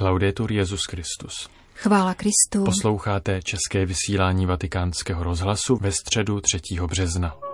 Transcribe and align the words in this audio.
Laudetur 0.00 0.52
Jezus 0.52 0.80
Christus. 0.90 1.48
Chvála 1.74 2.14
Kristu. 2.14 2.64
Posloucháte 2.64 3.40
české 3.42 3.86
vysílání 3.86 4.46
Vatikánského 4.46 5.24
rozhlasu 5.24 5.76
ve 5.76 5.92
středu 5.92 6.40
3. 6.40 6.60
března. 6.86 7.49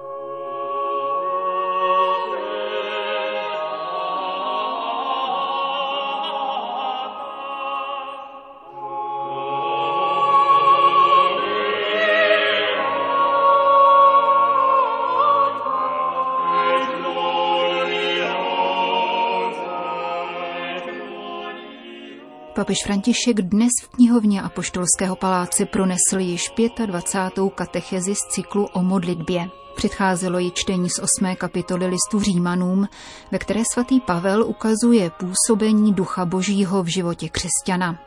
Papež 22.56 22.76
František 22.84 23.36
dnes 23.36 23.70
v 23.82 23.88
knihovně 23.88 24.42
Apoštolského 24.42 25.16
paláce 25.16 25.66
pronesl 25.66 26.18
již 26.18 26.52
25. 26.86 27.52
katechezi 27.54 28.14
z 28.14 28.18
cyklu 28.30 28.64
o 28.64 28.82
modlitbě. 28.82 29.48
Předcházelo 29.76 30.38
ji 30.38 30.50
čtení 30.50 30.90
z 30.90 30.98
8. 30.98 31.36
kapitoly 31.36 31.86
listu 31.86 32.20
Římanům, 32.20 32.88
ve 33.32 33.38
které 33.38 33.62
svatý 33.72 34.00
Pavel 34.00 34.42
ukazuje 34.42 35.10
působení 35.10 35.94
Ducha 35.94 36.24
Božího 36.24 36.82
v 36.82 36.86
životě 36.86 37.28
křesťana. 37.28 38.00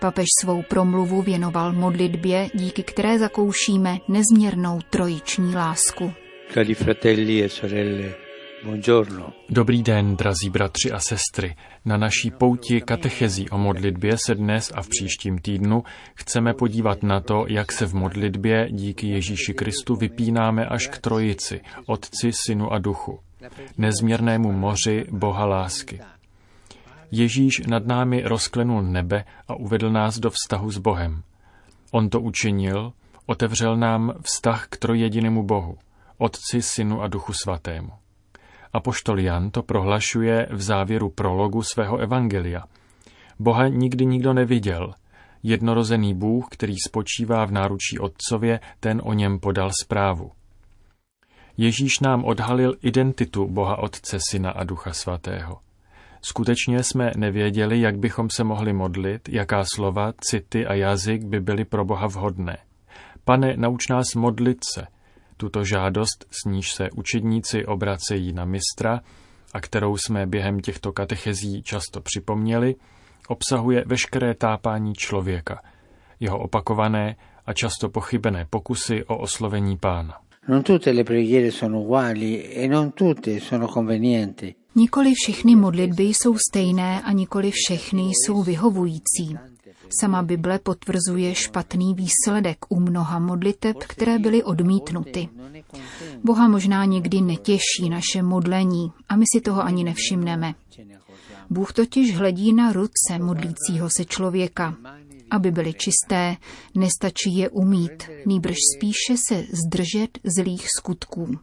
Papež 0.00 0.26
svou 0.40 0.62
promluvu 0.62 1.22
věnoval 1.22 1.72
modlitbě, 1.72 2.48
díky 2.54 2.82
které 2.82 3.18
zakoušíme 3.18 3.98
nezměrnou 4.08 4.78
trojiční 4.90 5.54
lásku. 5.54 6.12
Cari 6.54 6.74
fratelli 6.74 7.44
e 7.44 7.48
sorelle, 7.48 8.14
Dobrý 9.48 9.82
den, 9.82 10.16
drazí 10.16 10.50
bratři 10.50 10.92
a 10.92 10.98
sestry. 10.98 11.56
Na 11.84 11.96
naší 11.96 12.30
pouti 12.30 12.80
katechezí 12.80 13.50
o 13.50 13.58
modlitbě 13.58 14.16
se 14.26 14.34
dnes 14.34 14.72
a 14.74 14.82
v 14.82 14.88
příštím 14.88 15.38
týdnu 15.38 15.82
chceme 16.14 16.54
podívat 16.54 17.02
na 17.02 17.20
to, 17.20 17.44
jak 17.48 17.72
se 17.72 17.86
v 17.86 17.94
modlitbě 17.94 18.68
díky 18.70 19.06
Ježíši 19.08 19.54
Kristu 19.54 19.96
vypínáme 19.96 20.66
až 20.66 20.86
k 20.86 20.98
trojici, 20.98 21.60
Otci, 21.86 22.30
Synu 22.32 22.72
a 22.72 22.78
Duchu, 22.78 23.20
nezměrnému 23.78 24.52
moři 24.52 25.04
Boha 25.10 25.44
lásky. 25.44 26.00
Ježíš 27.10 27.60
nad 27.66 27.86
námi 27.86 28.22
rozklenul 28.24 28.82
nebe 28.82 29.24
a 29.48 29.54
uvedl 29.54 29.90
nás 29.90 30.18
do 30.18 30.30
vztahu 30.30 30.70
s 30.70 30.78
Bohem. 30.78 31.22
On 31.90 32.08
to 32.08 32.20
učinil, 32.20 32.92
otevřel 33.26 33.76
nám 33.76 34.14
vztah 34.22 34.66
k 34.68 34.76
trojedinému 34.76 35.42
Bohu, 35.42 35.78
Otci, 36.18 36.62
Synu 36.62 37.02
a 37.02 37.08
Duchu 37.08 37.32
Svatému. 37.32 38.01
Apoštol 38.72 39.20
Jan 39.20 39.50
to 39.50 39.62
prohlašuje 39.62 40.48
v 40.50 40.62
závěru 40.62 41.10
prologu 41.10 41.62
svého 41.62 41.98
evangelia. 41.98 42.64
Boha 43.38 43.68
nikdy 43.68 44.06
nikdo 44.06 44.32
neviděl. 44.32 44.94
Jednorozený 45.42 46.14
Bůh, 46.14 46.46
který 46.50 46.74
spočívá 46.86 47.44
v 47.44 47.50
náručí 47.50 47.98
Otcově, 47.98 48.60
ten 48.80 49.02
o 49.04 49.12
něm 49.12 49.40
podal 49.40 49.70
zprávu. 49.82 50.30
Ježíš 51.56 52.00
nám 52.00 52.24
odhalil 52.24 52.74
identitu 52.82 53.46
Boha 53.46 53.78
Otce, 53.78 54.18
Syna 54.30 54.50
a 54.50 54.64
Ducha 54.64 54.92
Svatého. 54.92 55.58
Skutečně 56.22 56.82
jsme 56.82 57.10
nevěděli, 57.16 57.80
jak 57.80 57.98
bychom 57.98 58.30
se 58.30 58.44
mohli 58.44 58.72
modlit, 58.72 59.28
jaká 59.28 59.64
slova, 59.74 60.12
city 60.20 60.66
a 60.66 60.74
jazyk 60.74 61.24
by 61.24 61.40
byly 61.40 61.64
pro 61.64 61.84
Boha 61.84 62.06
vhodné. 62.06 62.58
Pane, 63.24 63.56
nauč 63.56 63.88
nás 63.88 64.14
modlit 64.14 64.58
se, 64.74 64.86
tuto 65.36 65.64
žádost, 65.64 66.26
s 66.30 66.44
níž 66.44 66.72
se 66.72 66.90
učedníci 66.90 67.66
obracejí 67.66 68.32
na 68.32 68.44
mistra 68.44 69.00
a 69.52 69.60
kterou 69.60 69.96
jsme 69.96 70.26
během 70.26 70.60
těchto 70.60 70.92
katechezí 70.92 71.62
často 71.62 72.00
připomněli, 72.00 72.74
obsahuje 73.28 73.84
veškeré 73.86 74.34
tápání 74.34 74.94
člověka, 74.94 75.62
jeho 76.20 76.38
opakované 76.38 77.16
a 77.46 77.52
často 77.52 77.88
pochybené 77.88 78.46
pokusy 78.50 79.04
o 79.04 79.18
oslovení 79.18 79.76
pána. 79.78 80.18
Non 80.48 80.62
tutte 80.62 80.90
le 80.92 81.04
preghiere 81.04 81.50
sono 81.50 81.80
uguali 81.80 82.42
e 82.42 82.68
non 82.68 82.92
tutte 82.92 83.40
sono 83.40 83.68
convenienti. 83.68 84.54
Nikoli 84.74 85.14
všechny 85.14 85.56
modlitby 85.56 86.02
jsou 86.02 86.36
stejné 86.50 87.02
a 87.02 87.12
nikoli 87.12 87.50
všechny 87.50 88.02
jsou 88.02 88.42
vyhovující. 88.42 89.38
Sama 90.00 90.22
Bible 90.22 90.58
potvrzuje 90.58 91.34
špatný 91.34 91.94
výsledek 91.94 92.58
u 92.68 92.80
mnoha 92.80 93.18
modliteb, 93.18 93.76
které 93.78 94.18
byly 94.18 94.42
odmítnuty. 94.42 95.28
Boha 96.24 96.48
možná 96.48 96.84
někdy 96.84 97.20
netěší 97.20 97.90
naše 97.90 98.22
modlení 98.22 98.92
a 99.08 99.16
my 99.16 99.24
si 99.34 99.40
toho 99.40 99.62
ani 99.62 99.84
nevšimneme. 99.84 100.54
Bůh 101.50 101.72
totiž 101.72 102.16
hledí 102.16 102.52
na 102.52 102.72
ruce 102.72 103.18
modlícího 103.18 103.90
se 103.90 104.04
člověka. 104.04 104.76
Aby 105.30 105.50
byly 105.50 105.74
čisté, 105.74 106.36
nestačí 106.74 107.36
je 107.36 107.48
umít, 107.48 108.10
nýbrž 108.26 108.56
spíše 108.76 109.16
se 109.28 109.44
zdržet 109.64 110.18
zlých 110.24 110.66
skutků. 110.78 111.38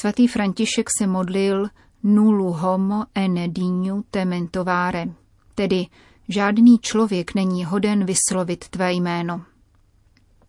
Svatý 0.00 0.26
František 0.26 0.88
se 0.98 1.06
modlil 1.06 1.68
nulu 2.02 2.52
homo 2.52 3.04
ene 3.14 3.48
dignu 3.48 4.04
tementovare, 4.10 5.06
tedy 5.54 5.86
Žádný 6.34 6.78
člověk 6.78 7.34
není 7.34 7.64
hoden 7.64 8.04
vyslovit 8.04 8.68
tvé 8.68 8.92
jméno. 8.92 9.42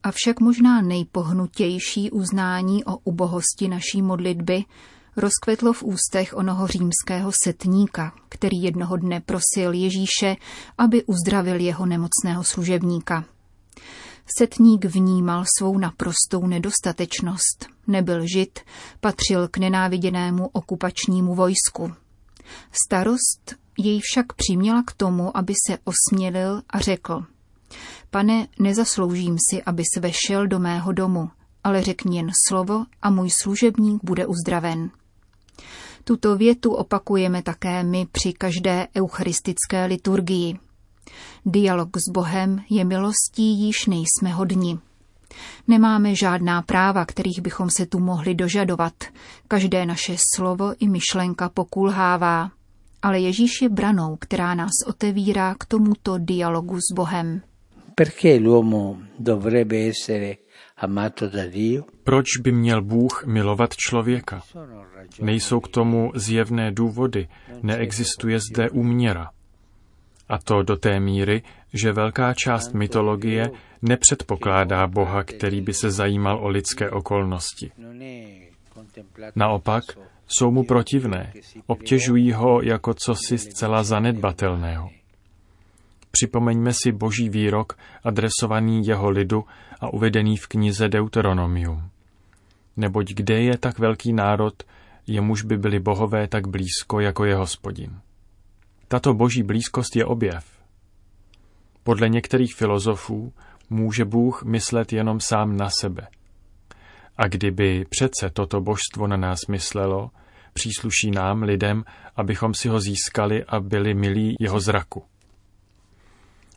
Avšak 0.03 0.39
možná 0.39 0.81
nejpohnutější 0.81 2.11
uznání 2.11 2.85
o 2.85 2.97
ubohosti 2.97 3.67
naší 3.67 4.01
modlitby 4.01 4.63
rozkvetlo 5.15 5.73
v 5.73 5.83
ústech 5.83 6.33
onoho 6.33 6.67
římského 6.67 7.31
setníka, 7.43 8.13
který 8.29 8.63
jednoho 8.63 8.97
dne 8.97 9.21
prosil 9.21 9.73
Ježíše, 9.73 10.35
aby 10.77 11.03
uzdravil 11.03 11.59
jeho 11.59 11.85
nemocného 11.85 12.43
služebníka. 12.43 13.25
Setník 14.37 14.85
vnímal 14.85 15.45
svou 15.57 15.77
naprostou 15.77 16.47
nedostatečnost. 16.47 17.67
Nebyl 17.87 18.21
žid, 18.33 18.59
patřil 18.99 19.47
k 19.47 19.57
nenáviděnému 19.57 20.47
okupačnímu 20.47 21.35
vojsku. 21.35 21.93
Starost 22.85 23.60
jej 23.77 23.99
však 23.99 24.33
přiměla 24.33 24.83
k 24.87 24.93
tomu, 24.93 25.37
aby 25.37 25.53
se 25.67 25.77
osmělil 25.83 26.61
a 26.69 26.79
řekl, 26.79 27.25
pane, 28.09 28.47
nezasloužím 28.59 29.37
si, 29.49 29.63
aby 29.63 29.83
se 29.93 29.99
vešel 29.99 30.47
do 30.47 30.59
mého 30.59 30.91
domu, 30.91 31.29
ale 31.63 31.83
řekni 31.83 32.17
jen 32.17 32.31
slovo 32.47 32.85
a 33.01 33.09
můj 33.09 33.29
služebník 33.41 34.03
bude 34.03 34.25
uzdraven. 34.25 34.89
Tuto 36.03 36.37
větu 36.37 36.71
opakujeme 36.71 37.41
také 37.41 37.83
my 37.83 38.07
při 38.11 38.33
každé 38.33 38.87
eucharistické 38.97 39.85
liturgii. 39.85 40.59
Dialog 41.45 41.97
s 41.97 42.11
Bohem 42.11 42.63
je 42.69 42.85
milostí, 42.85 43.59
již 43.59 43.85
nejsme 43.85 44.29
hodni. 44.33 44.79
Nemáme 45.67 46.15
žádná 46.15 46.61
práva, 46.61 47.05
kterých 47.05 47.41
bychom 47.41 47.69
se 47.69 47.85
tu 47.85 47.99
mohli 47.99 48.35
dožadovat. 48.35 48.93
Každé 49.47 49.85
naše 49.85 50.15
slovo 50.35 50.73
i 50.79 50.89
myšlenka 50.89 51.49
pokulhává 51.49 52.51
ale 53.01 53.19
Ježíš 53.19 53.61
je 53.61 53.69
branou, 53.69 54.15
která 54.15 54.55
nás 54.55 54.71
otevírá 54.87 55.55
k 55.55 55.65
tomuto 55.65 56.17
dialogu 56.17 56.77
s 56.77 56.93
Bohem. 56.95 57.41
Proč 62.03 62.37
by 62.41 62.51
měl 62.51 62.81
Bůh 62.81 63.25
milovat 63.25 63.75
člověka? 63.75 64.41
Nejsou 65.21 65.59
k 65.59 65.67
tomu 65.67 66.11
zjevné 66.15 66.71
důvody, 66.71 67.27
neexistuje 67.63 68.39
zde 68.39 68.69
úměra. 68.69 69.29
A 70.29 70.37
to 70.37 70.63
do 70.63 70.77
té 70.77 70.99
míry, 70.99 71.41
že 71.73 71.91
velká 71.91 72.33
část 72.33 72.73
mytologie 72.73 73.51
nepředpokládá 73.81 74.87
Boha, 74.87 75.23
který 75.23 75.61
by 75.61 75.73
se 75.73 75.91
zajímal 75.91 76.45
o 76.45 76.47
lidské 76.47 76.89
okolnosti. 76.89 77.71
Naopak, 79.35 79.83
jsou 80.37 80.51
mu 80.51 80.63
protivné, 80.63 81.33
obtěžují 81.67 82.31
ho 82.31 82.61
jako 82.61 82.93
cosi 82.93 83.37
zcela 83.37 83.83
zanedbatelného. 83.83 84.89
Připomeňme 86.11 86.73
si 86.73 86.91
boží 86.91 87.29
výrok 87.29 87.77
adresovaný 88.03 88.87
jeho 88.87 89.09
lidu 89.09 89.45
a 89.81 89.93
uvedený 89.93 90.37
v 90.37 90.47
knize 90.47 90.89
Deuteronomium. 90.89 91.89
Neboť 92.77 93.13
kde 93.13 93.41
je 93.41 93.57
tak 93.57 93.79
velký 93.79 94.13
národ, 94.13 94.63
jemuž 95.07 95.43
by 95.43 95.57
byli 95.57 95.79
bohové 95.79 96.27
tak 96.27 96.47
blízko 96.47 96.99
jako 96.99 97.25
je 97.25 97.35
hospodin. 97.35 97.99
Tato 98.87 99.13
boží 99.13 99.43
blízkost 99.43 99.95
je 99.95 100.05
objev. 100.05 100.45
Podle 101.83 102.09
některých 102.09 102.55
filozofů 102.55 103.33
může 103.69 104.05
Bůh 104.05 104.43
myslet 104.43 104.93
jenom 104.93 105.19
sám 105.19 105.57
na 105.57 105.69
sebe. 105.79 106.07
A 107.21 107.27
kdyby 107.27 107.85
přece 107.89 108.29
toto 108.29 108.61
božstvo 108.61 109.07
na 109.07 109.17
nás 109.17 109.39
myslelo, 109.49 110.09
Přísluší 110.53 111.11
nám, 111.11 111.43
lidem, 111.43 111.83
abychom 112.15 112.53
si 112.53 112.69
ho 112.69 112.79
získali 112.79 113.43
a 113.43 113.59
byli 113.59 113.93
milí 113.93 114.35
jeho 114.39 114.59
zraku. 114.59 115.03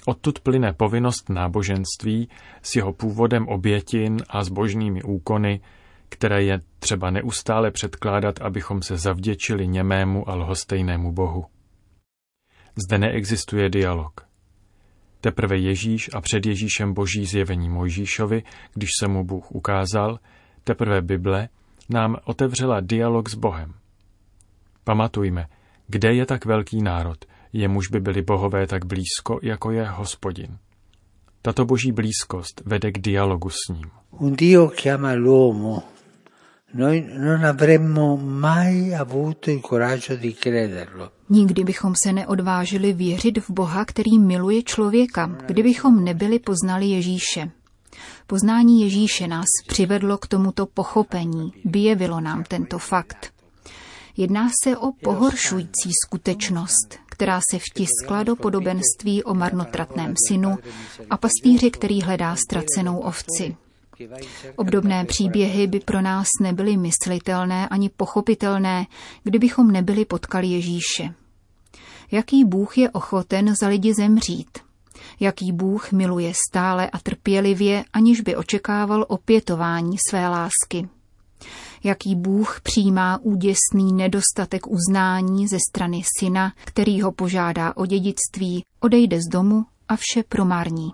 Odtud 0.07 0.41
plyne 0.41 0.73
povinnost 0.73 1.29
náboženství 1.29 2.29
s 2.63 2.77
jeho 2.77 2.93
původem 2.93 3.49
obětin 3.49 4.17
a 4.29 4.45
zbožnými 4.45 5.03
úkony, 5.03 5.61
které 6.09 6.43
je 6.43 6.61
třeba 6.79 7.11
neustále 7.11 7.71
předkládat, 7.71 8.41
abychom 8.41 8.83
se 8.83 8.97
zavděčili 8.97 9.69
němému 9.69 10.29
a 10.29 10.35
lhostejnému 10.35 11.13
Bohu. 11.13 11.47
Zde 12.87 12.99
neexistuje 12.99 13.69
dialog. 13.69 14.27
Teprve 15.21 15.59
Ježíš 15.59 16.11
a 16.15 16.21
před 16.21 16.47
Ježíšem 16.47 16.95
boží 16.95 17.27
zjevení 17.27 17.69
Mojžíšovi, 17.69 18.43
když 18.75 18.91
se 19.01 19.09
mu 19.09 19.25
Bůh 19.25 19.53
ukázal, 19.53 20.19
teprve 20.65 21.03
Bible 21.03 21.49
nám 21.89 22.17
otevřela 22.25 22.81
dialog 22.81 23.29
s 23.29 23.35
Bohem. 23.35 23.75
Pamatujme, 24.85 25.47
kde 25.87 26.15
je 26.15 26.27
tak 26.27 26.45
velký 26.45 26.83
národ, 26.83 27.25
jemuž 27.53 27.89
by 27.89 28.01
byli 28.01 28.23
bohové 28.23 28.67
tak 28.67 28.85
blízko, 28.85 29.39
jako 29.43 29.71
je 29.71 29.85
hospodin. 29.85 30.59
Tato 31.43 31.65
boží 31.65 31.93
blízkost 31.93 32.63
vede 32.67 32.93
k 32.93 32.99
dialogu 32.99 33.51
s 33.51 33.69
ním. 33.69 33.91
Un 34.11 34.37
Dio 34.37 34.69
chiama 34.69 35.13
l'uomo. 35.13 35.83
Noi 36.75 37.07
non 37.19 37.45
avremmo 37.45 38.17
mai 38.17 38.95
avuto 38.95 39.51
il 39.51 39.61
coraggio 39.61 40.17
di 40.17 40.35
crederlo. 40.35 41.11
Nikdy 41.31 41.65
bychom 41.65 41.95
se 41.95 42.13
neodvážili 42.13 42.93
věřit 42.93 43.39
v 43.39 43.51
Boha, 43.51 43.85
který 43.85 44.19
miluje 44.19 44.63
člověka, 44.63 45.27
kdybychom 45.47 46.05
nebyli 46.05 46.39
poznali 46.39 46.87
Ježíše. 46.87 47.51
Poznání 48.27 48.83
Ježíše 48.83 49.27
nás 49.27 49.47
přivedlo 49.67 50.19
k 50.19 50.27
tomuto 50.27 50.67
pochopení, 50.67 51.53
vyjevilo 51.65 52.21
nám 52.21 52.45
tento 52.45 52.79
fakt. 52.79 53.33
Jedná 54.17 54.49
se 54.65 54.77
o 54.77 54.93
pohoršující 54.93 55.91
skutečnost, 56.07 56.99
která 57.07 57.41
se 57.51 57.59
vtiskla 57.59 58.23
do 58.23 58.37
podobenství 58.37 59.25
o 59.25 59.35
marnotratném 59.35 60.15
synu 60.29 60.59
a 61.11 61.17
pastýři, 61.17 61.71
který 61.71 62.03
hledá 62.03 62.37
ztracenou 62.37 62.99
ovci. 62.99 63.57
Obdobné 64.57 65.05
příběhy 65.05 65.67
by 65.67 65.81
pro 65.81 66.01
nás 66.01 66.27
nebyly 66.41 66.77
myslitelné 66.77 67.69
ani 67.69 67.89
pochopitelné, 67.89 68.87
kdybychom 69.23 69.71
nebyli 69.71 70.05
potkali 70.05 70.47
Ježíše. 70.47 71.15
Jaký 72.11 72.45
Bůh 72.45 72.79
je 72.79 72.91
ochoten 72.91 73.55
za 73.55 73.69
lidi 73.69 73.95
zemřít? 73.95 74.59
Jaký 75.21 75.53
Bůh 75.53 75.93
miluje 75.93 76.33
stále 76.51 76.91
a 76.91 76.99
trpělivě, 76.99 77.85
aniž 77.93 78.21
by 78.21 78.37
očekával 78.37 79.05
opětování 79.09 79.97
své 80.11 80.29
lásky? 80.29 80.89
Jaký 81.85 82.15
Bůh 82.15 82.61
přijímá 82.63 83.19
úděsný 83.23 83.93
nedostatek 83.93 84.67
uznání 84.67 85.49
ze 85.49 85.59
strany 85.71 86.03
syna, 86.19 86.53
který 86.65 87.03
ho 87.03 87.13
požádá 87.13 87.77
o 87.77 87.87
dědictví, 87.87 88.65
odejde 88.81 89.19
z 89.21 89.33
domu 89.33 89.65
a 89.89 89.97
vše 89.97 90.23
promární. 90.29 90.93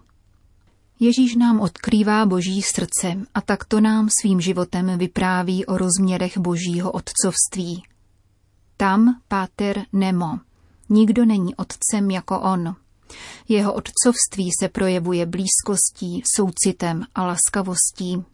Ježíš 1.00 1.36
nám 1.36 1.60
odkrývá 1.60 2.26
boží 2.26 2.62
srdce 2.62 3.16
a 3.34 3.40
takto 3.40 3.80
nám 3.80 4.08
svým 4.20 4.40
životem 4.40 4.98
vypráví 4.98 5.66
o 5.66 5.76
rozměrech 5.78 6.38
božího 6.38 6.92
otcovství. 6.92 7.82
Tam 8.76 9.20
páter 9.28 9.84
Nemo. 9.92 10.38
Nikdo 10.88 11.24
není 11.24 11.54
otcem 11.54 12.10
jako 12.10 12.40
on. 12.40 12.76
Jeho 13.48 13.72
otcovství 13.72 14.50
se 14.60 14.68
projevuje 14.68 15.26
blízkostí, 15.26 16.22
soucitem 16.36 17.04
a 17.14 17.26
laskavostí. 17.26 18.24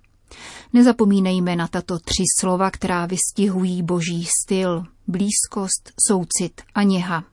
Nezapomínejme 0.73 1.57
na 1.57 1.69
tato 1.69 1.99
tři 1.99 2.25
slova, 2.41 2.71
která 2.71 3.07
vystihují 3.07 3.83
boží 3.83 4.29
styl, 4.43 4.85
blízkost, 5.07 5.93
soucit 6.09 6.63
a 6.75 6.83
něha. 6.83 7.25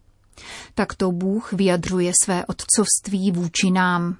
Takto 0.75 1.11
Bůh 1.11 1.53
vyjadřuje 1.53 2.11
své 2.23 2.45
otcovství 2.45 3.31
vůči 3.31 3.71
nám. 3.71 4.17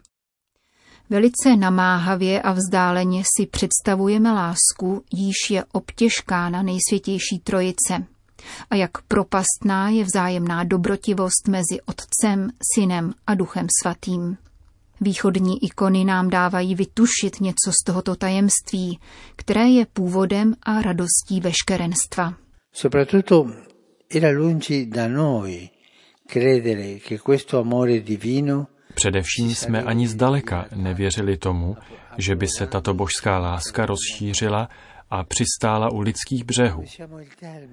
Velice 1.10 1.56
namáhavě 1.56 2.42
a 2.42 2.52
vzdáleně 2.52 3.24
si 3.38 3.46
představujeme 3.46 4.34
lásku, 4.34 5.04
jíž 5.14 5.36
je 5.50 5.66
obtěžkána 5.72 6.62
nejsvětější 6.64 7.40
trojice. 7.44 8.06
A 8.70 8.76
jak 8.76 8.92
propastná 9.08 9.90
je 9.90 10.04
vzájemná 10.04 10.64
dobrotivost 10.64 11.48
mezi 11.48 11.82
Otcem, 11.86 12.50
Synem 12.76 13.14
a 13.28 13.36
Duchem 13.36 13.68
Svatým. 13.82 14.38
Východní 15.02 15.64
ikony 15.64 16.06
nám 16.06 16.30
dávají 16.30 16.76
vytušit 16.76 17.42
něco 17.42 17.72
z 17.82 17.84
tohoto 17.86 18.16
tajemství, 18.16 19.00
které 19.36 19.70
je 19.70 19.86
původem 19.94 20.56
a 20.64 20.82
radostí 20.82 21.40
veškerenstva. 21.42 22.34
Soprattutto 22.74 23.48
era 24.10 24.30
lungi 24.30 24.86
da 24.86 25.08
noi 25.08 25.70
credere 26.28 27.00
che 27.00 27.18
questo 27.18 27.60
amore 27.60 28.00
divino 28.00 28.68
Především 28.94 29.56
jsme 29.56 29.84
ani 29.84 30.08
zdaleka 30.08 30.66
nevěřili 30.76 31.38
tomu, 31.38 31.78
že 32.18 32.36
by 32.36 32.48
se 32.48 32.68
tato 32.68 32.94
božská 32.94 33.40
láska 33.40 33.86
rozšířila 33.86 34.70
a 35.14 35.24
přistála 35.24 35.92
u 35.92 36.00
lidských 36.00 36.44
břehů. 36.44 36.84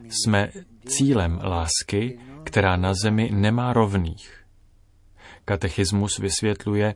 Jsme 0.08 0.50
cílem 0.86 1.40
lásky, 1.44 2.18
která 2.44 2.76
na 2.76 2.94
zemi 2.94 3.30
nemá 3.32 3.72
rovných. 3.72 4.44
Katechismus 5.44 6.18
vysvětluje, 6.18 6.94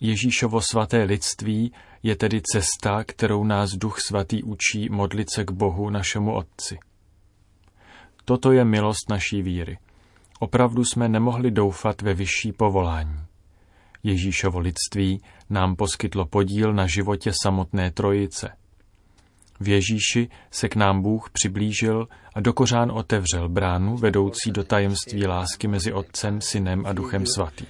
Ježíšovo 0.00 0.60
svaté 0.60 1.02
lidství 1.02 1.72
je 2.02 2.16
tedy 2.16 2.40
cesta, 2.52 3.04
kterou 3.04 3.44
nás 3.44 3.70
Duch 3.70 4.00
Svatý 4.00 4.42
učí 4.42 4.88
modlit 4.88 5.30
se 5.34 5.44
k 5.44 5.50
Bohu 5.50 5.90
našemu 5.90 6.34
Otci. 6.34 6.78
Toto 8.24 8.52
je 8.52 8.64
milost 8.64 9.10
naší 9.10 9.42
víry. 9.42 9.78
Opravdu 10.40 10.84
jsme 10.84 11.08
nemohli 11.08 11.50
doufat 11.50 12.02
ve 12.02 12.14
vyšší 12.14 12.52
povolání. 12.52 13.20
Ježíšovo 14.02 14.58
lidství 14.58 15.22
nám 15.50 15.76
poskytlo 15.76 16.26
podíl 16.26 16.72
na 16.72 16.86
životě 16.86 17.32
samotné 17.42 17.90
trojice. 17.90 18.59
V 19.60 19.68
Ježíši 19.68 20.28
se 20.50 20.68
k 20.68 20.76
nám 20.76 21.02
Bůh 21.02 21.30
přiblížil 21.30 22.08
a 22.34 22.40
dokořán 22.40 22.90
otevřel 22.90 23.48
bránu 23.48 23.96
vedoucí 23.96 24.50
do 24.50 24.64
tajemství 24.64 25.26
lásky 25.26 25.68
mezi 25.68 25.92
Otcem, 25.92 26.40
Synem 26.40 26.86
a 26.86 26.92
Duchem 26.92 27.26
Svatým. 27.26 27.66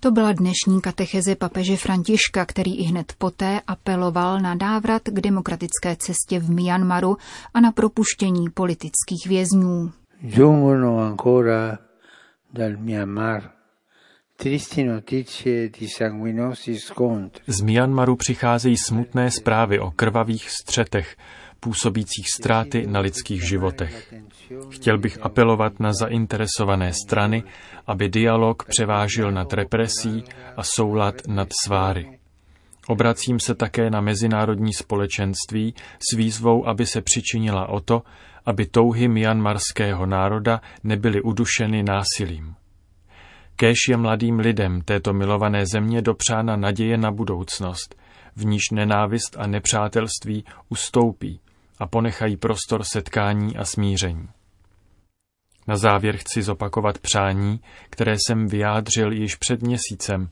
To 0.00 0.10
byla 0.10 0.32
dnešní 0.32 0.80
katecheze 0.80 1.34
papeže 1.34 1.76
Františka, 1.76 2.44
který 2.46 2.76
i 2.78 2.82
hned 2.82 3.12
poté 3.18 3.60
apeloval 3.66 4.40
na 4.40 4.54
návrat 4.54 5.02
k 5.04 5.20
demokratické 5.20 5.96
cestě 5.96 6.38
v 6.40 6.50
Myanmaru 6.50 7.16
a 7.54 7.60
na 7.60 7.72
propuštění 7.72 8.50
politických 8.50 9.26
vězňů. 9.26 9.92
Giungono 10.20 10.98
ancora 10.98 11.78
dal 12.52 12.70
Myanmar 12.76 13.55
Z 17.46 17.60
Myanmaru 17.60 18.16
přicházejí 18.16 18.76
smutné 18.76 19.30
zprávy 19.30 19.80
o 19.80 19.90
krvavých 19.90 20.50
střetech, 20.50 21.16
působících 21.60 22.26
ztráty 22.36 22.86
na 22.86 23.00
lidských 23.00 23.48
životech. 23.48 24.14
Chtěl 24.70 24.98
bych 24.98 25.18
apelovat 25.22 25.80
na 25.80 25.92
zainteresované 25.92 26.92
strany, 26.92 27.42
aby 27.86 28.08
dialog 28.08 28.64
převážil 28.64 29.32
nad 29.32 29.52
represí 29.52 30.24
a 30.56 30.62
soulad 30.62 31.14
nad 31.28 31.48
sváry. 31.64 32.18
Obracím 32.88 33.40
se 33.40 33.54
také 33.54 33.90
na 33.90 34.00
mezinárodní 34.00 34.72
společenství 34.72 35.74
s 36.12 36.16
výzvou, 36.16 36.68
aby 36.68 36.86
se 36.86 37.00
přičinila 37.00 37.68
o 37.68 37.80
to, 37.80 38.02
aby 38.46 38.66
touhy 38.66 39.08
myanmarského 39.08 40.06
národa 40.06 40.60
nebyly 40.84 41.22
udušeny 41.22 41.82
násilím. 41.82 42.54
Kéž 43.56 43.76
je 43.90 43.96
mladým 43.96 44.38
lidem 44.38 44.80
této 44.80 45.12
milované 45.12 45.66
země 45.66 46.02
dopřána 46.02 46.56
naděje 46.56 46.98
na 46.98 47.10
budoucnost, 47.10 47.96
v 48.36 48.44
níž 48.44 48.62
nenávist 48.72 49.36
a 49.38 49.46
nepřátelství 49.46 50.44
ustoupí 50.68 51.40
a 51.78 51.86
ponechají 51.86 52.36
prostor 52.36 52.84
setkání 52.84 53.56
a 53.56 53.64
smíření. 53.64 54.28
Na 55.68 55.76
závěr 55.76 56.16
chci 56.16 56.42
zopakovat 56.42 56.98
přání, 56.98 57.60
které 57.90 58.14
jsem 58.14 58.46
vyjádřil 58.46 59.12
již 59.12 59.36
před 59.36 59.62
měsícem, 59.62 60.28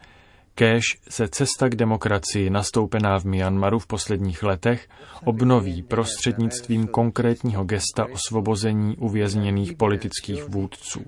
Kéž 0.56 0.82
se 1.08 1.28
cesta 1.28 1.68
k 1.68 1.74
demokracii 1.74 2.50
nastoupená 2.50 3.18
v 3.18 3.24
Myanmaru 3.24 3.78
v 3.78 3.86
posledních 3.86 4.42
letech 4.42 4.88
obnoví 5.24 5.82
prostřednictvím 5.82 6.86
konkrétního 6.86 7.64
gesta 7.64 8.06
osvobození 8.12 8.96
uvězněných 8.96 9.72
politických 9.72 10.48
vůdců. 10.48 11.00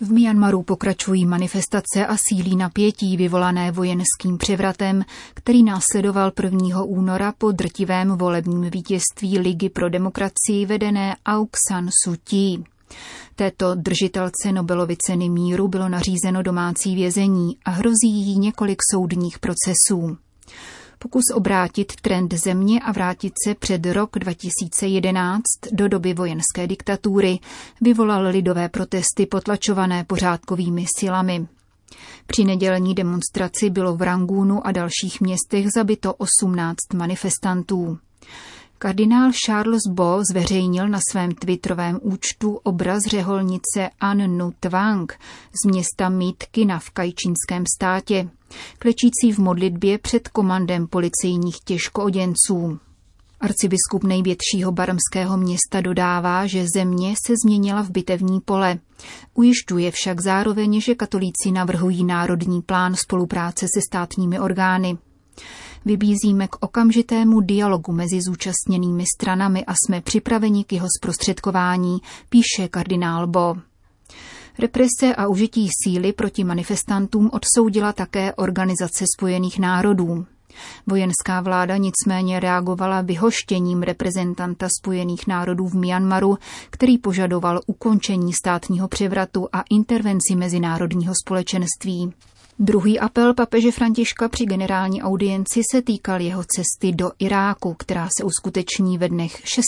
V 0.00 0.12
Myanmaru 0.12 0.62
pokračují 0.62 1.26
manifestace 1.26 2.06
a 2.06 2.16
sílí 2.16 2.56
napětí 2.56 3.16
vyvolané 3.16 3.72
vojenským 3.72 4.38
převratem, 4.38 5.04
který 5.34 5.62
následoval 5.62 6.32
1. 6.42 6.82
února 6.82 7.32
po 7.38 7.52
drtivém 7.52 8.08
volebním 8.08 8.70
vítězství 8.70 9.38
Ligy 9.38 9.68
pro 9.68 9.88
demokracii 9.88 10.66
vedené 10.66 11.16
Aung 11.26 11.56
San 11.68 11.88
Suu 12.04 12.16
Kyi. 12.24 12.64
Této 13.36 13.74
držitelce 13.74 14.52
Nobelovy 14.52 14.96
ceny 15.06 15.28
míru 15.28 15.68
bylo 15.68 15.88
nařízeno 15.88 16.42
domácí 16.42 16.94
vězení 16.94 17.56
a 17.64 17.70
hrozí 17.70 18.10
jí 18.10 18.38
několik 18.38 18.78
soudních 18.92 19.38
procesů. 19.38 20.16
Pokus 20.98 21.22
obrátit 21.34 21.92
trend 22.00 22.34
země 22.34 22.80
a 22.80 22.92
vrátit 22.92 23.32
se 23.44 23.54
před 23.54 23.86
rok 23.86 24.10
2011 24.18 25.42
do 25.72 25.88
doby 25.88 26.14
vojenské 26.14 26.66
diktatury 26.66 27.38
vyvolal 27.80 28.26
lidové 28.26 28.68
protesty 28.68 29.26
potlačované 29.26 30.04
pořádkovými 30.04 30.84
silami. 30.98 31.46
Při 32.26 32.44
nedělní 32.44 32.94
demonstraci 32.94 33.70
bylo 33.70 33.96
v 33.96 34.02
Rangúnu 34.02 34.66
a 34.66 34.72
dalších 34.72 35.20
městech 35.20 35.66
zabito 35.74 36.14
18 36.14 36.76
manifestantů. 36.94 37.98
Kardinál 38.82 39.30
Charles 39.46 39.82
Bo 39.90 40.20
zveřejnil 40.30 40.88
na 40.88 40.98
svém 41.10 41.32
twitterovém 41.32 41.98
účtu 42.02 42.60
obraz 42.62 43.02
řeholnice 43.10 43.90
An 44.00 44.36
Nu 44.38 44.52
Twang 44.60 45.12
z 45.64 45.70
města 45.70 46.08
Mítkina 46.08 46.78
v 46.78 46.90
kajčínském 46.90 47.64
státě, 47.76 48.28
klečící 48.78 49.32
v 49.32 49.38
modlitbě 49.38 49.98
před 49.98 50.28
komandem 50.28 50.86
policejních 50.86 51.56
těžkooděnců. 51.64 52.78
Arcibiskup 53.40 54.04
největšího 54.04 54.72
barmského 54.72 55.36
města 55.36 55.80
dodává, 55.80 56.46
že 56.46 56.66
země 56.76 57.14
se 57.26 57.34
změnila 57.44 57.82
v 57.82 57.90
bitevní 57.90 58.40
pole. 58.40 58.78
Ujišťuje 59.34 59.90
však 59.90 60.20
zároveň, 60.20 60.80
že 60.80 60.94
katolíci 60.94 61.50
navrhují 61.52 62.04
národní 62.04 62.62
plán 62.62 62.94
spolupráce 62.96 63.66
se 63.74 63.80
státními 63.88 64.40
orgány. 64.40 64.98
Vybízíme 65.84 66.48
k 66.48 66.56
okamžitému 66.60 67.40
dialogu 67.40 67.92
mezi 67.92 68.20
zúčastněnými 68.22 69.04
stranami 69.16 69.64
a 69.64 69.72
jsme 69.74 70.00
připraveni 70.00 70.64
k 70.64 70.72
jeho 70.72 70.86
zprostředkování, 70.98 71.98
píše 72.28 72.68
kardinál 72.68 73.26
Bo. 73.26 73.56
Represe 74.58 75.14
a 75.16 75.26
užití 75.26 75.68
síly 75.84 76.12
proti 76.12 76.44
manifestantům 76.44 77.30
odsoudila 77.32 77.92
také 77.92 78.34
Organizace 78.34 79.04
spojených 79.16 79.58
národů. 79.58 80.26
Vojenská 80.86 81.40
vláda 81.40 81.76
nicméně 81.76 82.40
reagovala 82.40 83.00
vyhoštěním 83.00 83.82
reprezentanta 83.82 84.68
Spojených 84.80 85.26
národů 85.26 85.68
v 85.68 85.74
Myanmaru, 85.74 86.38
který 86.70 86.98
požadoval 86.98 87.60
ukončení 87.66 88.32
státního 88.32 88.88
převratu 88.88 89.48
a 89.52 89.64
intervenci 89.70 90.36
mezinárodního 90.36 91.14
společenství. 91.24 92.12
Druhý 92.62 92.98
apel 92.98 93.34
papeže 93.34 93.72
Františka 93.72 94.28
při 94.28 94.44
generální 94.44 95.02
audienci 95.02 95.60
se 95.72 95.82
týkal 95.82 96.20
jeho 96.20 96.42
cesty 96.44 96.92
do 96.92 97.10
Iráku, 97.18 97.74
která 97.74 98.08
se 98.18 98.24
uskuteční 98.24 98.98
ve 98.98 99.08
dnech 99.08 99.40
6. 99.44 99.62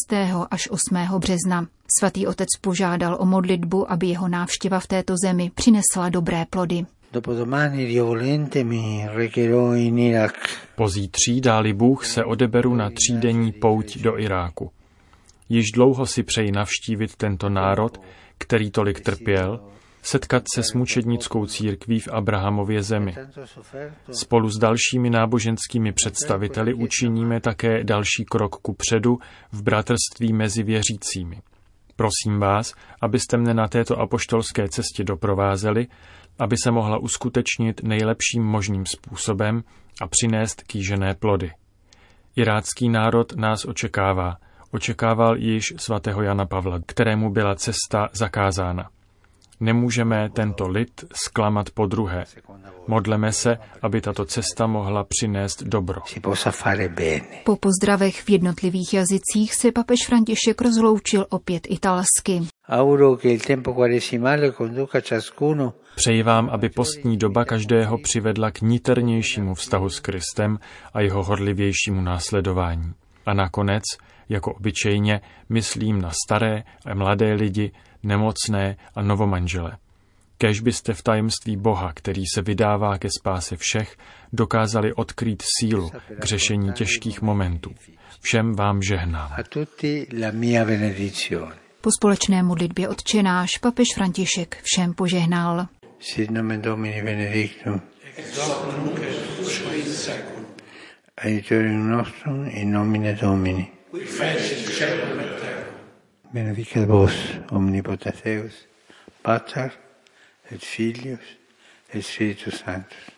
až 0.50 0.68
8. 0.70 1.18
března. 1.18 1.66
Svatý 1.98 2.26
otec 2.26 2.48
požádal 2.60 3.16
o 3.20 3.26
modlitbu, 3.26 3.92
aby 3.92 4.06
jeho 4.06 4.28
návštěva 4.28 4.80
v 4.80 4.86
této 4.86 5.14
zemi 5.24 5.50
přinesla 5.54 6.08
dobré 6.08 6.44
plody. 6.50 6.86
Pozítří, 10.76 11.40
dáli 11.40 11.72
Bůh, 11.72 12.06
se 12.06 12.24
odeberu 12.24 12.74
na 12.74 12.90
třídenní 12.90 13.52
pouť 13.52 13.98
do 13.98 14.18
Iráku. 14.18 14.70
Již 15.48 15.70
dlouho 15.70 16.06
si 16.06 16.22
přeji 16.22 16.52
navštívit 16.52 17.16
tento 17.16 17.48
národ, 17.48 18.00
který 18.38 18.70
tolik 18.70 19.00
trpěl, 19.00 19.60
setkat 20.02 20.42
se 20.54 20.62
s 20.62 20.72
mučednickou 20.72 21.46
církví 21.46 22.00
v 22.00 22.08
Abrahamově 22.08 22.82
zemi. 22.82 23.14
Spolu 24.10 24.50
s 24.50 24.58
dalšími 24.58 25.10
náboženskými 25.10 25.92
představiteli 25.92 26.74
učiníme 26.74 27.40
také 27.40 27.84
další 27.84 28.24
krok 28.24 28.56
ku 28.56 28.72
předu 28.72 29.18
v 29.52 29.62
bratrství 29.62 30.32
mezi 30.32 30.62
věřícími. 30.62 31.40
Prosím 31.96 32.40
vás, 32.40 32.74
abyste 33.00 33.36
mne 33.36 33.54
na 33.54 33.68
této 33.68 34.00
apoštolské 34.00 34.68
cestě 34.68 35.04
doprovázeli, 35.04 35.86
aby 36.38 36.56
se 36.56 36.70
mohla 36.70 36.98
uskutečnit 36.98 37.82
nejlepším 37.82 38.42
možným 38.42 38.86
způsobem 38.86 39.62
a 40.00 40.06
přinést 40.06 40.62
kýžené 40.62 41.14
plody. 41.14 41.50
Irácký 42.36 42.88
národ 42.88 43.36
nás 43.36 43.64
očekává. 43.64 44.36
Očekával 44.70 45.36
již 45.36 45.74
svatého 45.76 46.22
Jana 46.22 46.46
Pavla, 46.46 46.80
kterému 46.86 47.30
byla 47.30 47.54
cesta 47.54 48.08
zakázána. 48.12 48.90
Nemůžeme 49.60 50.30
tento 50.30 50.68
lid 50.68 51.04
zklamat 51.12 51.70
po 51.70 51.86
druhé. 51.86 52.24
Modleme 52.88 53.32
se, 53.32 53.58
aby 53.82 54.00
tato 54.00 54.24
cesta 54.24 54.66
mohla 54.66 55.04
přinést 55.04 55.62
dobro. 55.62 56.00
Po 57.44 57.56
pozdravech 57.56 58.22
v 58.22 58.30
jednotlivých 58.30 58.94
jazycích 58.94 59.54
se 59.54 59.72
papež 59.72 60.06
František 60.06 60.62
rozloučil 60.62 61.26
opět 61.30 61.62
italsky. 61.70 62.40
Přeji 65.94 66.22
vám, 66.22 66.50
aby 66.50 66.68
postní 66.68 67.16
doba 67.16 67.44
každého 67.44 67.98
přivedla 67.98 68.50
k 68.50 68.60
niternějšímu 68.60 69.54
vztahu 69.54 69.88
s 69.88 70.00
Kristem 70.00 70.58
a 70.92 71.00
jeho 71.00 71.24
horlivějšímu 71.24 72.00
následování. 72.00 72.92
A 73.26 73.34
nakonec, 73.34 73.82
jako 74.28 74.52
obyčejně, 74.54 75.20
myslím 75.48 76.00
na 76.00 76.10
staré 76.24 76.62
a 76.86 76.94
mladé 76.94 77.32
lidi, 77.32 77.72
nemocné 78.02 78.76
a 78.94 79.02
novomanžele. 79.02 79.76
Kež 80.38 80.60
byste 80.60 80.94
v 80.94 81.02
tajemství 81.02 81.56
Boha, 81.56 81.92
který 81.92 82.22
se 82.34 82.42
vydává 82.42 82.98
ke 82.98 83.08
spáse 83.18 83.56
všech, 83.56 83.96
dokázali 84.32 84.92
odkrýt 84.92 85.42
sílu 85.58 85.90
k 86.20 86.24
řešení 86.24 86.72
těžkých 86.72 87.22
momentů. 87.22 87.74
Všem 88.20 88.54
vám 88.54 88.82
žehnám. 88.82 89.32
Po 91.80 91.90
společné 91.98 92.42
modlitbě 92.42 92.88
odčenáš 92.88 93.58
papež 93.58 93.88
František 93.94 94.58
všem 94.62 94.94
požehnal. 94.94 95.66
Sit 96.00 96.30
nomen 96.30 96.62
Domini 96.62 97.02
benedictum. 97.02 97.80
Aiutorium 101.16 101.90
nostrum 101.90 102.46
in 102.50 102.72
nomine 102.72 103.14
Domini. 103.14 103.72
Benedicat 106.32 106.86
vos 106.88 107.12
omnipotens 107.50 108.22
Deus, 108.24 108.66
Pater 109.22 109.70
et 110.50 110.64
Filius 110.64 111.38
et 111.92 112.02
Spiritus 112.02 112.64
Sanctus. 112.64 113.10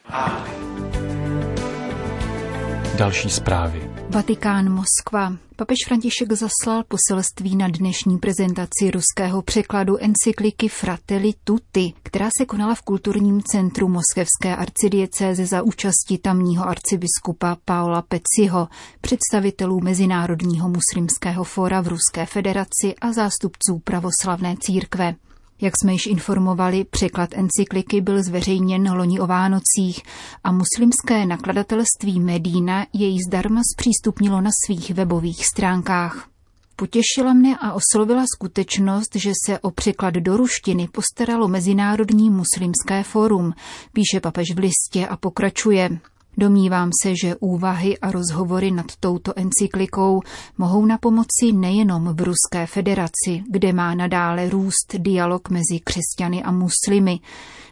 Další 2.99 3.31
zprávy. 3.31 3.94
Vatikán 4.09 4.73
Moskva. 4.73 5.33
Papež 5.57 5.79
František 5.87 6.33
zaslal 6.33 6.85
poselství 6.89 7.57
na 7.57 7.69
dnešní 7.69 8.19
prezentaci 8.19 8.91
ruského 8.91 9.43
překladu 9.43 9.97
encykliky 9.97 10.69
Fratelli 10.69 11.33
Tutti, 11.45 11.93
která 12.03 12.29
se 12.39 12.47
konala 12.47 12.75
v 12.75 12.83
kulturním 12.83 13.43
centru 13.43 13.89
moskevské 13.89 14.57
arcidiecéze 14.57 15.47
za 15.47 15.63
účasti 15.63 16.19
tamního 16.19 16.69
arcibiskupa 16.69 17.57
Paola 17.65 18.03
Peciho, 18.03 18.69
představitelů 19.01 19.81
Mezinárodního 19.81 20.69
muslimského 20.69 21.45
fóra 21.45 21.81
v 21.81 21.89
Ruské 21.89 22.27
federaci 22.27 22.95
a 23.01 23.13
zástupců 23.13 23.79
pravoslavné 23.85 24.57
církve. 24.61 25.15
Jak 25.61 25.75
jsme 25.77 25.93
již 25.93 26.07
informovali, 26.07 26.85
překlad 26.85 27.31
encykliky 27.33 28.01
byl 28.01 28.23
zveřejněn 28.23 28.93
loni 28.93 29.21
o 29.21 29.27
Vánocích 29.27 30.03
a 30.45 30.53
muslimské 30.53 31.27
nakladatelství 31.27 32.21
Medína 32.21 32.87
jej 32.93 33.19
zdarma 33.29 33.61
zpřístupnilo 33.75 34.41
na 34.41 34.51
svých 34.67 34.91
webových 34.91 35.47
stránkách. 35.47 36.29
Potěšila 36.77 37.33
mne 37.35 37.57
a 37.61 37.73
oslovila 37.73 38.25
skutečnost, 38.35 39.15
že 39.15 39.33
se 39.47 39.59
o 39.59 39.71
překlad 39.71 40.15
do 40.15 40.37
ruštiny 40.37 40.89
postaralo 40.89 41.49
Mezinárodní 41.49 42.31
muslimské 42.31 43.03
fórum, 43.03 43.53
píše 43.93 44.21
papež 44.21 44.55
v 44.55 44.59
listě 44.59 45.07
a 45.09 45.17
pokračuje. 45.17 45.99
Domnívám 46.39 46.91
se, 47.03 47.13
že 47.23 47.37
úvahy 47.37 47.99
a 47.99 48.11
rozhovory 48.11 48.71
nad 48.71 48.87
touto 49.01 49.33
encyklikou 49.37 50.21
mohou 50.59 50.87
na 50.87 50.99
pomoci 50.99 51.53
nejenom 51.53 52.17
v 52.17 52.21
Ruské 52.21 52.67
federaci, 52.67 53.43
kde 53.51 53.73
má 53.73 53.95
nadále 53.95 54.49
růst 54.49 54.95
dialog 54.99 55.51
mezi 55.51 55.81
křesťany 55.85 56.43
a 56.43 56.51
muslimy, 56.51 57.21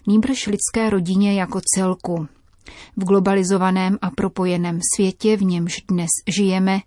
nýbrž 0.06 0.46
lidské 0.46 0.90
rodině 0.90 1.34
jako 1.34 1.60
celku. 1.74 2.26
V 2.96 3.04
globalizovaném 3.04 3.98
a 4.02 4.10
propojeném 4.10 4.78
světě, 4.94 5.36
v 5.36 5.42
němž 5.42 5.82
dnes 5.88 6.10
žijeme, 6.28 6.80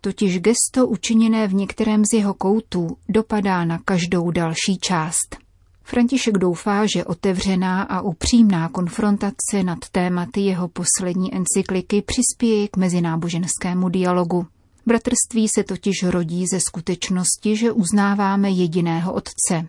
totiž 0.00 0.38
gesto 0.38 0.86
učiněné 0.86 1.48
v 1.48 1.54
některém 1.54 2.04
z 2.04 2.12
jeho 2.12 2.34
koutů 2.34 2.96
dopadá 3.08 3.64
na 3.64 3.78
každou 3.84 4.30
další 4.30 4.78
část. 4.80 5.49
František 5.90 6.38
doufá, 6.38 6.86
že 6.86 7.04
otevřená 7.04 7.82
a 7.82 8.00
upřímná 8.00 8.68
konfrontace 8.68 9.62
nad 9.64 9.78
tématy 9.92 10.40
jeho 10.40 10.68
poslední 10.68 11.34
encykliky 11.34 12.02
přispěje 12.02 12.68
k 12.68 12.76
mezináboženskému 12.76 13.88
dialogu. 13.88 14.46
Bratrství 14.86 15.48
se 15.48 15.64
totiž 15.64 16.02
rodí 16.02 16.46
ze 16.46 16.60
skutečnosti, 16.60 17.56
že 17.56 17.72
uznáváme 17.72 18.50
jediného 18.50 19.12
Otce. 19.12 19.68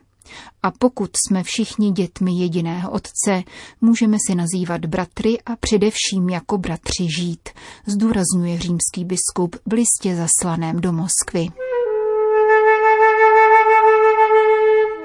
A 0.64 0.72
pokud 0.72 1.10
jsme 1.28 1.44
všichni 1.44 1.92
dětmi 1.92 2.32
jediného 2.40 2.92
Otce, 2.92 3.44
můžeme 3.82 4.18
si 4.28 4.36
nazývat 4.36 4.86
bratry 4.86 5.42
a 5.46 5.56
především 5.56 6.30
jako 6.30 6.58
bratři 6.58 7.08
žít, 7.18 7.50
zdůrazňuje 7.86 8.60
římský 8.60 9.06
biskup 9.06 9.56
v 9.66 9.74
listě 9.74 10.16
zaslaném 10.16 10.82
do 10.82 10.92
Moskvy. 10.92 11.48